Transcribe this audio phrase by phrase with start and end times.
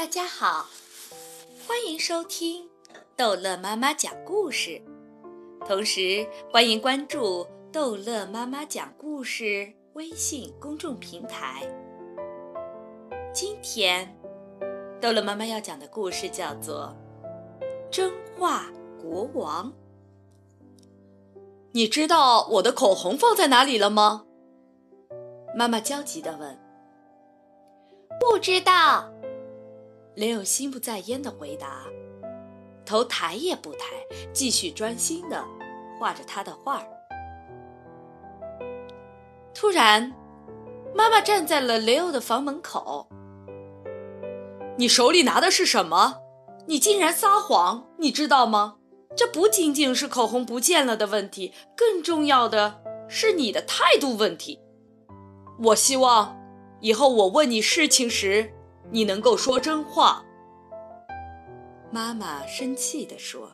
[0.00, 0.64] 大家好，
[1.68, 2.66] 欢迎收听
[3.18, 4.80] 逗乐妈妈讲故事，
[5.66, 11.70] 同时欢迎关注逗乐妈妈讲故事微信公众平台。
[13.34, 14.16] 今天，
[15.02, 16.96] 逗乐妈妈要讲的故事叫做
[17.90, 19.70] 《真话国王》。
[21.72, 24.24] 你知道我的口红放在哪里了吗？
[25.54, 26.58] 妈妈焦急地问。
[28.18, 29.12] 不知道，
[30.20, 31.86] 雷欧心不在焉地回答，
[32.84, 33.86] 头抬也不抬，
[34.34, 35.42] 继续专心地
[35.98, 36.84] 画着他的画。
[39.54, 40.12] 突然，
[40.94, 43.08] 妈妈站在了雷欧的房门口。
[44.76, 46.18] 你手里拿的是什么？
[46.66, 47.86] 你竟然撒谎！
[47.96, 48.76] 你知道吗？
[49.16, 54.60] 这不仅仅是口红不见了的问题，更重要的是你的态度问题。
[55.62, 56.38] 我希望。
[56.82, 58.54] 以后我问你事情时，
[58.90, 60.24] 你能够说真话。
[61.90, 63.50] 妈妈生气地说：“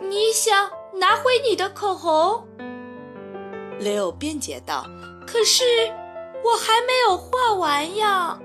[0.00, 2.46] 你想拿回你的口红？”
[3.80, 4.84] 雷欧辩解道
[5.26, 5.64] ：“可是
[6.44, 8.38] 我还没有画完呀。”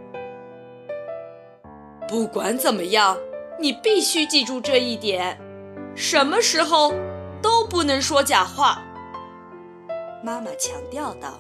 [2.08, 3.18] 不管怎么样，
[3.60, 5.40] 你必须记住这一点：
[5.96, 6.94] 什么时候
[7.42, 8.84] 都不能说假话。”
[10.24, 11.36] 妈妈强调道。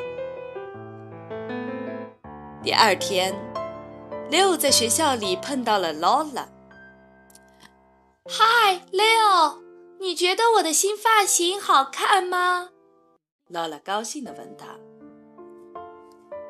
[2.65, 3.31] 第二天
[4.31, 6.49] ，，Leo 在学校里碰到了劳拉
[8.27, 9.59] 嗨 leo，
[9.99, 12.69] 你觉得我的新发型好看吗
[13.51, 14.65] ？？Lola 高兴地问他。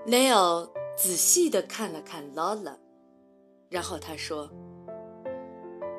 [0.07, 2.77] Leo 仔细地看了看 Lola，，
[3.67, 4.49] 然后他说：“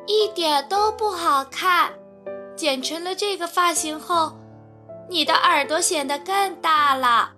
[0.09, 1.92] 一点都不好看。
[2.56, 4.33] 剪成了这个发型后，
[5.11, 7.34] 你的耳朵显得更大了。”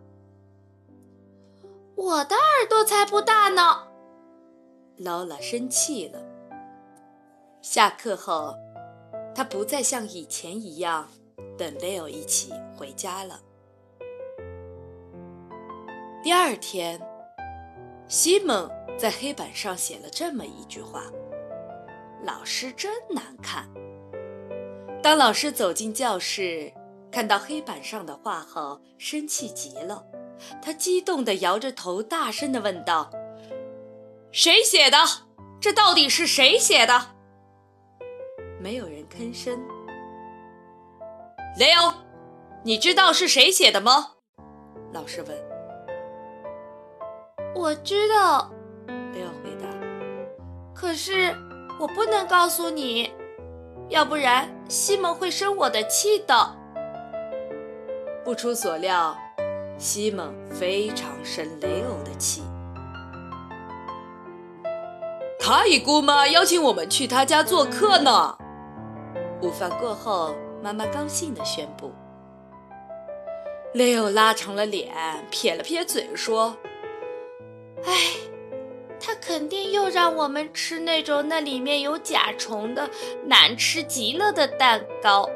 [1.98, 3.88] 我的耳朵才不大呢！
[4.98, 6.22] 劳拉生气了。
[7.60, 8.54] 下课后，
[9.34, 11.08] 他不再像以前一样
[11.58, 13.40] 等雷欧一起回家了。
[16.22, 17.00] 第二天，
[18.06, 21.02] 西蒙在黑板上写了这么一句话
[22.22, 23.68] ：“老师真难看。”
[25.02, 26.72] 当老师走进教室，
[27.10, 30.06] 看到黑板上的画后，生气极了。
[30.62, 33.10] 他激动地摇着头，大声地问道
[34.32, 34.98] ：“谁写的？
[35.60, 37.16] 这到底是谁写的？”
[38.60, 39.60] 没有人吭声。
[41.58, 41.92] 雷欧，
[42.62, 44.12] 你知道是谁写的吗？
[44.92, 45.36] 老师问。
[47.54, 48.50] “我知道。”
[49.12, 49.68] 雷欧回答。
[50.74, 51.34] “可是
[51.80, 53.12] 我不能告诉你，
[53.88, 56.56] 要不然西蒙会生我的气的。”
[58.24, 59.16] 不出所料。
[59.78, 62.42] 西蒙非常生雷欧的气。
[65.38, 68.36] 卡伊姑妈邀请我们去她家做客呢。
[69.40, 71.92] 午饭过后，妈妈高兴地宣布。
[73.72, 74.92] 雷欧拉长了脸，
[75.30, 76.56] 撇了撇嘴说
[77.86, 77.92] ：“哎，
[78.98, 82.90] 他肯定又让我们吃那种那里面有甲虫的
[83.24, 85.30] 难吃极了的蛋糕。”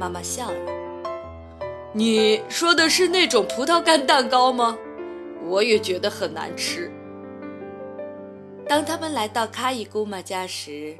[0.00, 0.81] 妈妈笑了。
[1.92, 4.78] 你说的是那种葡萄干蛋糕吗？
[5.44, 6.90] 我也觉得很难吃。
[8.68, 10.96] 当他们来到卡伊姑妈家时，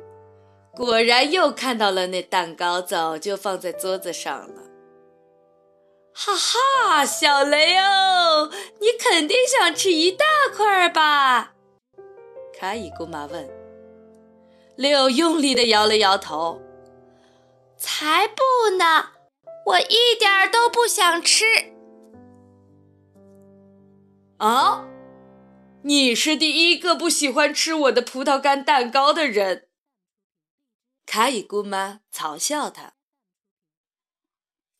[0.74, 4.62] 果然又看到了那蛋糕，早就放在桌子上了。
[6.12, 8.46] 哈哈，小雷欧，
[8.80, 11.54] 你肯定想吃一大块吧？
[12.58, 13.48] 卡伊姑妈问。
[14.76, 16.60] 雷欧用力地摇了摇头。
[17.78, 19.11] 才不呢！
[19.66, 21.44] 我一点都不想吃。
[24.38, 24.88] 啊！
[25.84, 29.68] 你是第一个不喜欢吃我的葡萄干蛋糕的人。
[31.06, 32.94] 卡伊姑妈嘲笑他。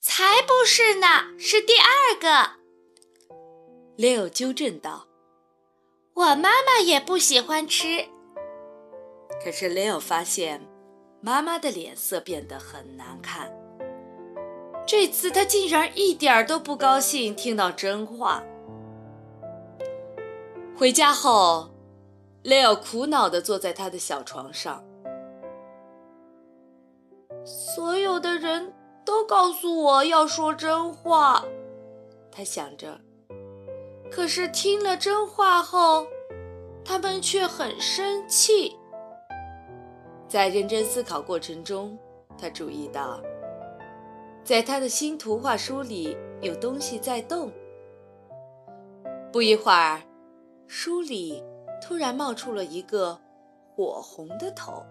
[0.01, 2.61] 才不是呢，是第二个。
[3.97, 5.07] 雷欧纠正道
[6.15, 8.09] ：“我妈妈也不喜欢吃。”
[9.45, 10.61] 可是雷欧发现，
[11.21, 13.53] 妈妈的脸色变得很难看。
[14.85, 18.43] 这次他竟然一点都不高兴听到真话。
[20.77, 21.71] 回家后，
[22.43, 24.85] 雷欧苦恼地坐在他的小床上。
[27.45, 28.73] 所有的人
[29.05, 31.45] 都告诉我要说真话，
[32.31, 33.01] 他想着。
[34.11, 36.07] 可是听了真话后，
[36.85, 38.77] 他们却很生气。
[40.29, 41.97] 在认真思考过程中，
[42.37, 43.23] 他注意到。
[44.45, 47.53] 在他的新图画书里有东西在动。
[49.33, 50.03] 不一会儿，
[50.67, 51.43] 书里
[51.81, 53.19] 突然冒出了一个
[53.75, 54.85] 火红的头，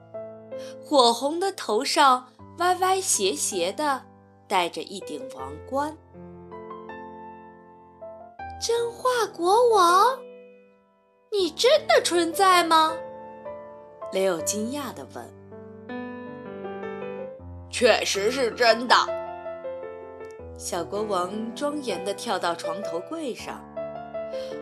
[0.82, 2.28] 火红的头上
[2.60, 4.02] 歪歪斜斜的
[4.48, 5.96] 戴着一顶王冠。
[8.60, 10.18] 真话国王，
[11.32, 12.96] 你真的存在吗？
[14.14, 15.30] 雷欧惊讶地问。
[17.70, 18.96] 确实是真的。
[20.62, 23.60] 小国王庄严地跳到床头柜上。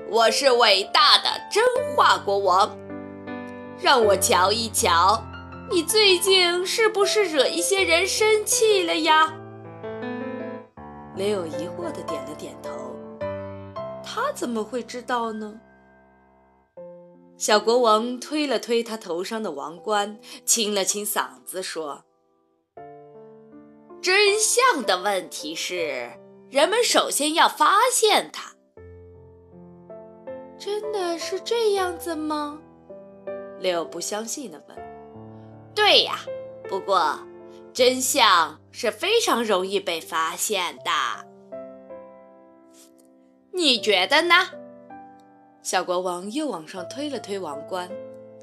[0.10, 1.62] 我是伟大的真
[1.94, 2.74] 话国王，
[3.78, 5.22] 让我瞧一瞧，
[5.70, 9.34] 你最近是不是惹一些人生气了呀？
[11.18, 12.72] 雷欧疑惑地点了点头。
[14.02, 15.60] 他怎么会知道呢？
[17.36, 22.06] 小国王推了推他头上的王冠，清了清嗓子说。
[24.02, 26.10] 真相的问题是，
[26.50, 28.54] 人们首先要发现它。
[30.58, 32.60] 真的是这样子吗？
[33.60, 34.78] 六不相信的问。
[35.76, 36.20] 对呀，
[36.70, 37.20] 不过
[37.74, 40.92] 真相是非常容易被发现的。
[43.52, 44.36] 你觉得呢？
[45.62, 47.90] 小国王又往上推了推王冠，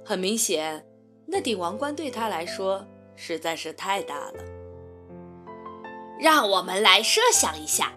[0.04, 0.86] 很明显，
[1.26, 4.55] 那顶王冠对他来说实在是太大了。
[6.18, 7.92] 让我们来设想一下，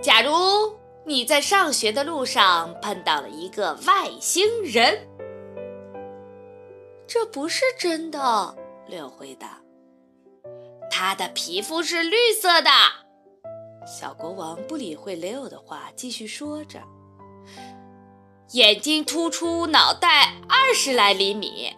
[0.00, 0.30] 假如
[1.04, 5.08] 你在上学的路上碰到了一个外星人，
[7.06, 8.56] 这不是真的。
[8.88, 9.60] 六回答
[10.90, 12.70] ：“他的皮肤是绿色的。”
[13.86, 16.80] 小国王不理会雷欧的话，继续说着
[18.52, 21.76] ：“眼睛突出，脑袋二十来厘米，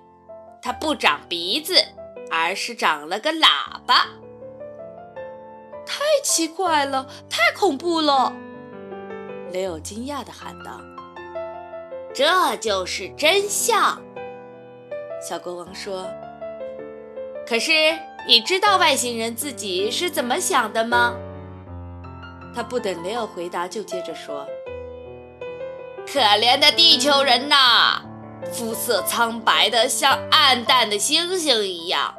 [0.61, 1.83] 他不长鼻子，
[2.31, 4.07] 而是长了个喇叭。”
[5.89, 8.31] 太奇怪了，太恐怖了！
[9.53, 10.79] 雷欧惊讶地喊道
[12.13, 13.99] ：“这就是真相。”
[15.27, 16.07] 小国王说
[17.49, 17.73] ：“可是
[18.27, 21.17] 你知道外星人自己是怎么想的吗？”
[22.55, 24.47] 他不等雷欧回答，就接着说
[26.07, 28.03] ：“可怜的地球人呐，
[28.53, 32.15] 肤色苍白的像暗淡的星星一样，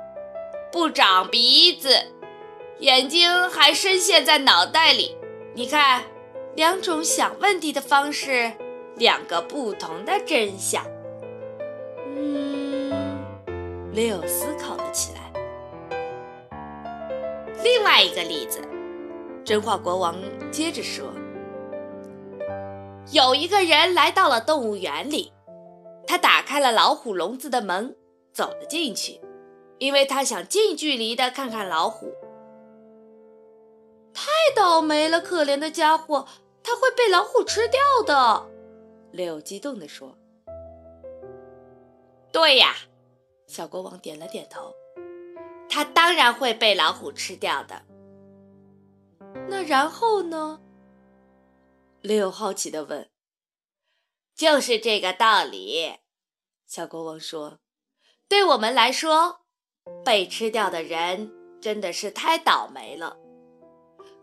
[0.71, 2.13] 不长鼻子。”
[2.79, 5.17] 眼睛还深陷在脑袋里，
[5.53, 6.01] 你看，
[6.55, 8.53] 两种想问题的方式，
[8.95, 10.81] 两个不同的真相。
[12.15, 13.19] 嗯，
[13.93, 15.19] 雷欧思考了起来。
[17.61, 18.61] 另外一个例子，
[19.43, 20.15] 真话国王
[20.49, 21.05] 接着说
[23.11, 25.33] ：“有一个人来到了动物园里，
[26.07, 27.93] 他打开了老虎笼子的门，
[28.31, 29.19] 走了进去，
[29.79, 32.13] 因为他想近距离的看看老虎。”
[34.21, 36.27] 太倒霉了，可怜的家伙，
[36.61, 38.49] 他会被老虎吃掉的。
[39.13, 40.17] 六激动地说
[42.33, 42.75] ：“对呀。”
[43.47, 44.73] 小国王点了点头
[45.69, 47.83] ，“他当然会被老虎吃掉的。”
[49.47, 50.59] 那然后呢？
[52.01, 53.09] 六好奇地问。
[54.35, 55.99] “就是这个道理。”
[56.67, 57.59] 小国王说
[58.27, 59.45] ，“对我们来说，
[60.03, 61.31] 被吃掉的人
[61.61, 63.17] 真的是太倒霉了。”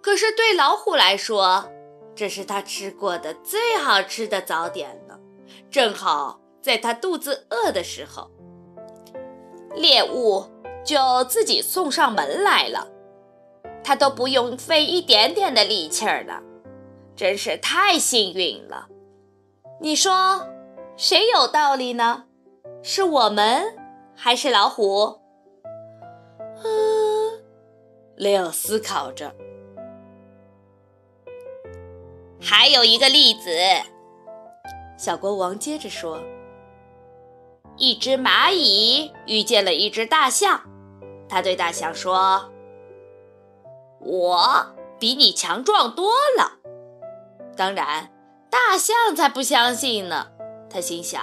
[0.02, 1.68] 可是对老虎来说，
[2.14, 5.18] 这是它吃过的最好吃的早点了。
[5.70, 8.30] 正好在它肚子饿的时候，
[9.74, 10.44] 猎物
[10.84, 12.86] 就自己送上门来了，
[13.82, 16.40] 它都不用费一点点的力气儿了，
[17.14, 18.88] 真是太幸运了。
[19.80, 20.46] 你说
[20.96, 22.24] 谁有道理呢？
[22.82, 23.76] 是我们
[24.14, 25.20] 还是老虎？
[26.64, 27.42] 嗯，
[28.16, 29.34] 雷欧思考着。
[32.48, 33.50] 还有一个例子，
[34.96, 36.22] 小国王接着说
[37.76, 40.60] ：“一只蚂蚁遇见了一只大象，
[41.28, 42.52] 他对大象说
[43.98, 44.64] ：‘我
[45.00, 46.52] 比你强壮多了。’
[47.56, 48.12] 当然，
[48.48, 50.28] 大象才不相信呢。
[50.70, 51.20] 他心想：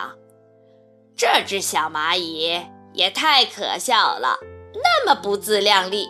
[1.16, 4.40] 这只小蚂蚁也太可笑了，
[4.74, 6.10] 那么不自量力。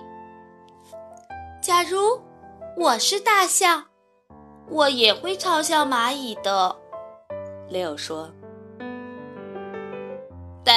[1.61, 2.19] 假如
[2.77, 3.85] 我是大象。”
[4.69, 6.75] 我也会嘲笑蚂蚁的，
[7.69, 8.29] 雷欧说。
[10.63, 10.73] 等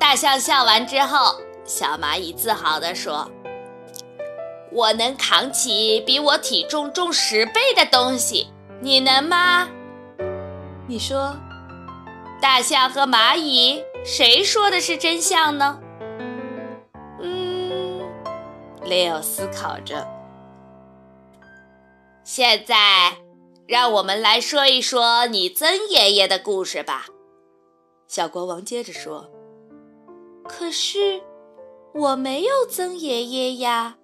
[0.00, 3.30] 大象笑完之后，小蚂蚁自豪地说
[4.72, 8.48] ：“我能扛起比我体重重十倍的东西，
[8.80, 9.68] 你能吗？”
[10.88, 11.36] 你说，
[12.40, 15.78] 大象和蚂蚁谁说的是真相呢？
[17.20, 18.00] 嗯，
[18.84, 20.17] 雷欧思考着。
[22.30, 23.16] 现在，
[23.66, 27.06] 让我们来说一说你曾爷爷的故事吧。
[28.06, 29.30] 小国王接着说
[30.46, 31.22] ：“可是
[31.94, 33.96] 我没有曾爷爷呀。”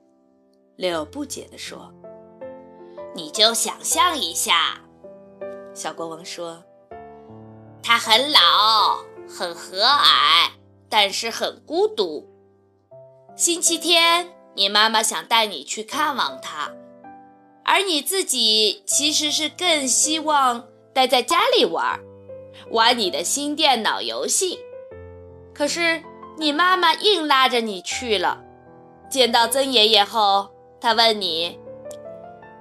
[0.76, 1.93] 柳不解地说
[3.14, 4.81] ：“你就想象一下。”
[5.75, 6.64] 小国王说
[7.85, 10.49] ：“他很老，很和蔼，
[10.88, 12.26] 但是很孤独。
[13.37, 16.73] 星期天，你妈妈想带你去看望他，
[17.64, 21.99] 而你自己其实是更希望待在家里玩，
[22.71, 24.59] 玩你的新电脑游戏。
[25.54, 26.02] 可是
[26.38, 28.42] 你妈妈硬拉着你去了。
[29.11, 31.59] 见到曾爷爷后，他问你：‘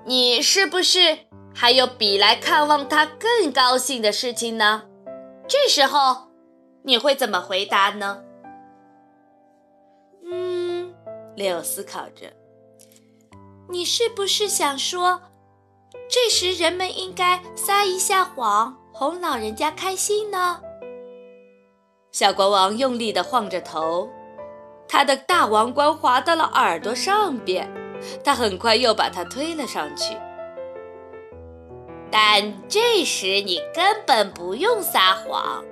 [0.05, 1.19] 你是不是？’”
[1.55, 4.85] 还有比来看望他更高兴的事情呢？
[5.47, 6.29] 这时候
[6.81, 8.23] 你会怎么回答呢？
[10.25, 10.91] 嗯，
[11.35, 12.33] 六思考着。
[13.69, 15.21] 你是不是想说，
[16.09, 20.59] 这时人们应该撒一下谎，哄老人家开心呢？
[22.11, 24.09] 小国王用力地晃着头，
[24.87, 27.71] 他的大王冠滑到了耳朵上边，
[28.23, 30.15] 他很快又把它推了上去。
[32.11, 35.63] 但这时你根本不用撒谎，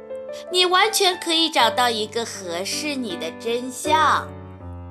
[0.52, 4.28] 你完全可以找到一个合适你的真相。”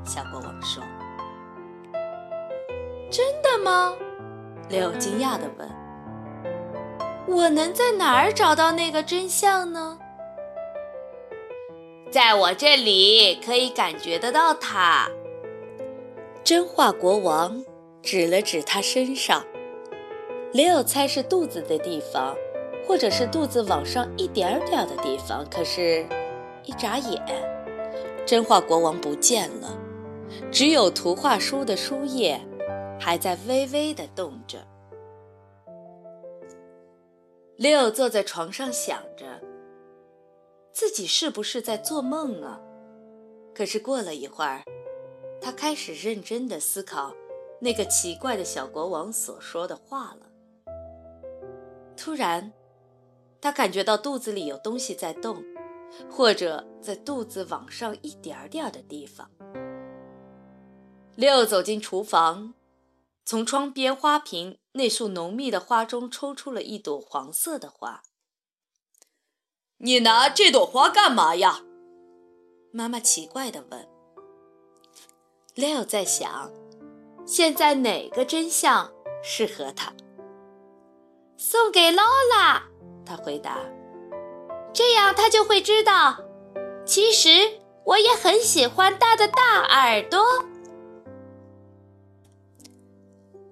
[0.07, 0.85] 小国王说。
[3.11, 3.97] “真的吗？”
[4.71, 5.69] 雷欧惊讶地问。
[7.26, 9.99] “我能在哪儿找到那个真相呢
[12.11, 15.09] ？”“在我这里可以感觉得到它。”
[16.43, 17.64] 真话国王
[18.02, 19.45] 指了指他身上。
[20.52, 22.35] 雷欧猜是肚子的地方，
[22.85, 25.47] 或者是肚子往上一点点的地方。
[25.49, 26.05] 可是，
[26.64, 27.23] 一眨眼，
[28.26, 29.79] 真话国王不见了，
[30.50, 32.40] 只有图画书的书页
[33.00, 34.59] 还在微微的动着。
[37.57, 39.40] 六坐在床上想着，
[40.73, 42.61] 自己是不是在做梦啊？
[43.54, 44.62] 可是过了一会儿，
[45.40, 47.14] 他开始认真的思考
[47.61, 50.26] 那个奇怪的小国王所说的话了。
[51.97, 52.52] 突然，
[53.40, 55.42] 他感觉到肚子里有东西在动，
[56.11, 59.30] 或者在肚子往上一点点的地方。
[61.16, 62.54] 六走进厨房，
[63.24, 68.02] 从窗边花瓶那束浓密的花中抽出了一朵黄色的花。
[69.78, 71.62] 你拿这朵花干嘛呀？
[72.72, 73.88] 妈妈奇怪地问。
[75.56, 76.52] Leo 在想，
[77.26, 79.92] 现在哪个真相适合他？
[81.36, 82.62] 送给劳拉，
[83.04, 83.58] 他回答。
[84.72, 86.18] 这样他就会知道，
[86.86, 90.20] 其实我也很喜欢大的大耳朵。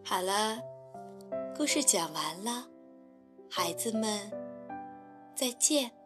[0.09, 0.59] 好了，
[1.55, 2.67] 故事讲完了，
[3.51, 4.09] 孩子们，
[5.35, 5.98] 再见。